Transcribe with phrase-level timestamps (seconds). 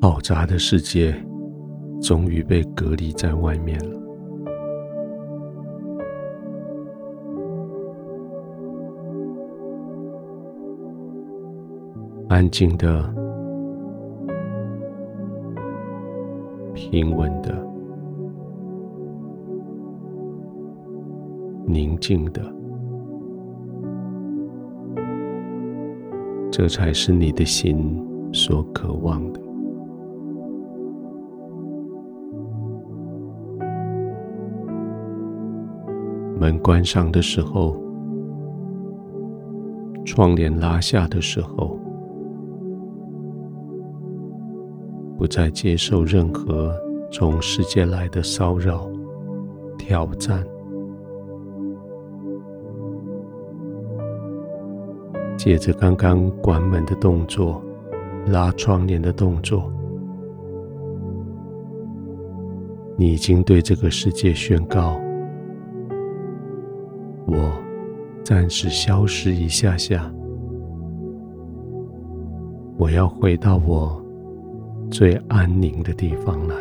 [0.00, 1.12] 嘈杂的世界
[2.00, 3.96] 终于被隔离在外面了。
[12.28, 13.02] 安静的、
[16.72, 17.52] 平稳的、
[21.66, 22.42] 宁静的，
[26.48, 28.00] 这才是你的心
[28.32, 29.45] 所渴望的。
[36.46, 37.76] 门关上的时候，
[40.04, 41.76] 窗帘拉下的时候。
[45.18, 46.72] 不再接受任何
[47.10, 48.88] 从世界来的骚扰、
[49.76, 50.46] 挑战。
[55.36, 57.60] 借着刚刚关门的动作、
[58.28, 59.68] 拉窗帘的动作，
[62.96, 64.96] 你已经对这个世界宣告：
[67.26, 67.52] 我
[68.24, 70.10] 暂时消失一下下，
[72.78, 74.02] 我要回到我。
[74.88, 76.54] 最安宁的地方来。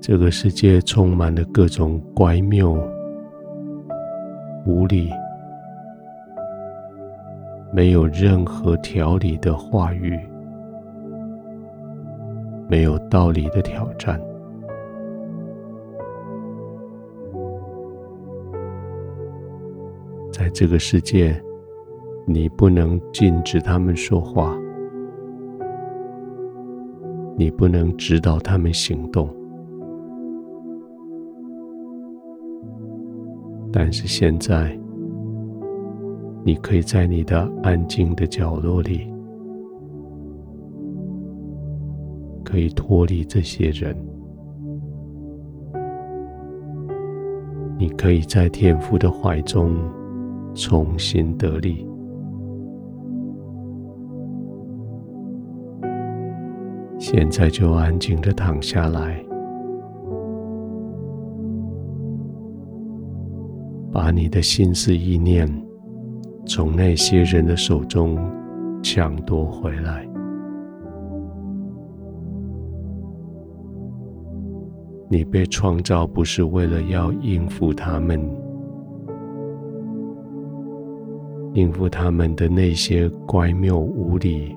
[0.00, 2.76] 这个世界充满了各种乖谬、
[4.66, 5.08] 无理、
[7.72, 10.18] 没有任何条理的话语，
[12.72, 14.18] 没有道理的挑战。
[20.32, 21.38] 在这个世界，
[22.24, 24.58] 你不能禁止他们说话，
[27.36, 29.28] 你不能指导他们行动。
[33.70, 34.74] 但是现在，
[36.42, 39.11] 你可以在你的安静的角落里，
[42.52, 43.96] 可以脱离这些人，
[47.78, 49.74] 你可以在天父的怀中。
[50.54, 51.88] 重新得力。
[56.98, 59.24] 现在就安静的躺下来，
[63.90, 65.48] 把你的心思意念
[66.44, 68.18] 从那些人的手中
[68.82, 70.06] 抢夺回来。
[75.12, 78.18] 你被创造不是为了要应付他们。
[81.52, 84.56] 应付他们的那些乖谬无理，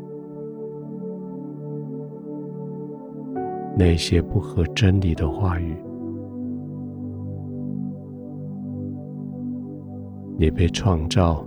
[3.78, 5.76] 那些不合真理的话语，
[10.38, 11.46] 你被创造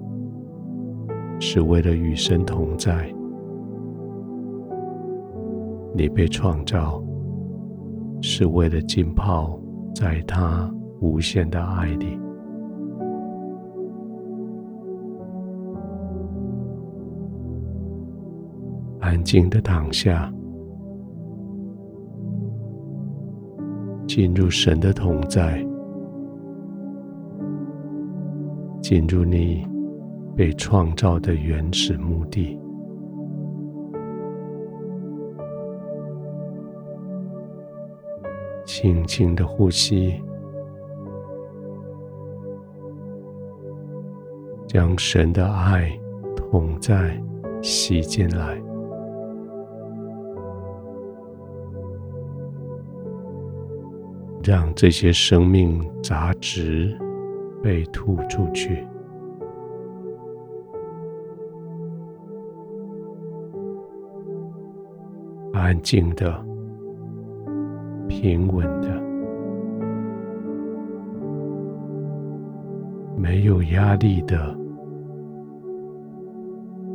[1.41, 3.11] 是为了与神同在，
[5.95, 7.03] 你被创造
[8.21, 9.59] 是为了浸泡
[9.95, 12.19] 在他无限的爱里。
[19.01, 20.31] 安静的躺下，
[24.07, 25.65] 进入神的同在，
[28.83, 29.67] 进入你
[30.37, 32.59] 被创造的原始目的。
[38.81, 40.23] 轻轻的呼吸，
[44.69, 45.91] 将神的爱
[46.37, 47.21] 同在
[47.61, 48.57] 吸进来。
[54.45, 56.97] 让这些生命杂质
[57.61, 58.87] 被吐出去，
[65.53, 66.33] 安静的、
[68.09, 68.89] 平稳的、
[73.17, 74.57] 没有压力的、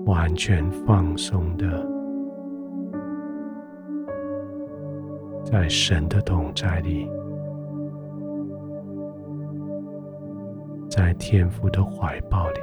[0.06, 1.88] 完全放松的，
[5.44, 7.08] 在神的同在里。
[10.90, 12.60] 在天父的怀抱里，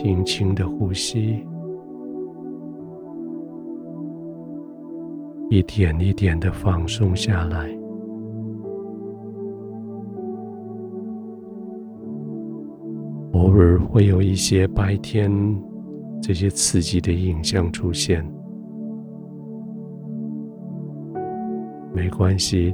[0.00, 1.44] 轻轻的呼吸，
[5.50, 7.68] 一点一点的放松下来。
[13.32, 15.28] 偶尔会有一些白天
[16.22, 18.24] 这些刺激的影像出现，
[21.92, 22.72] 没关系，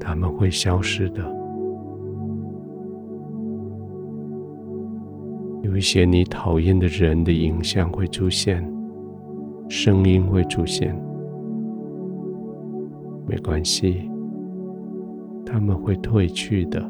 [0.00, 1.43] 他们会消失的。
[5.74, 8.64] 有一些你讨厌的人的影像会出现，
[9.68, 10.96] 声音会出现，
[13.26, 14.08] 没关系，
[15.44, 16.80] 他们会退去的。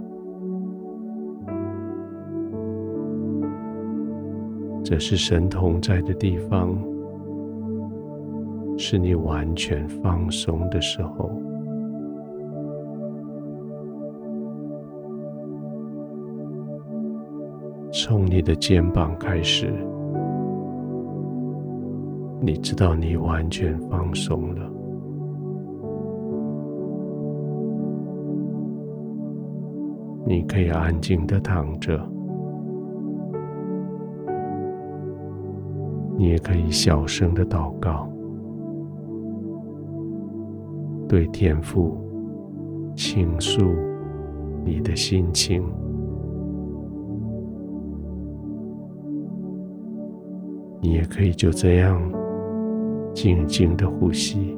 [4.85, 6.77] 这是神同在的地方，
[8.77, 11.33] 是你完全放松的时候。
[17.97, 19.73] 从你的肩膀开始，
[22.41, 24.69] 你知道你完全放松了，
[30.27, 32.05] 你可以安静的躺着。
[36.17, 38.09] 你也可以小声的祷告，
[41.09, 41.97] 对天父
[42.97, 43.61] 倾诉
[44.65, 45.63] 你的心情。
[50.85, 51.99] 你也可以就这样
[53.15, 54.55] 静静的呼吸，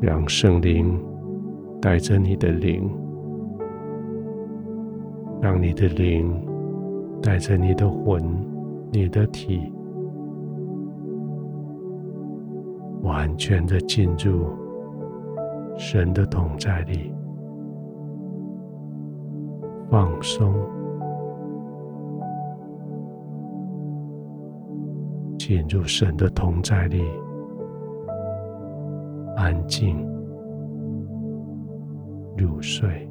[0.00, 1.00] 让圣灵
[1.80, 2.90] 带着你的灵，
[5.40, 6.34] 让你的灵。
[7.22, 8.22] 带着你的魂、
[8.92, 9.72] 你的体，
[13.02, 14.46] 完全的进入
[15.76, 17.12] 神的同在里，
[19.90, 20.54] 放松，
[25.46, 27.00] 进入神的同在里，
[29.36, 29.96] 安静
[32.36, 33.08] 入睡。